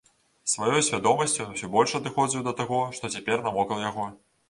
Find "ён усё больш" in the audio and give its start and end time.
1.45-1.95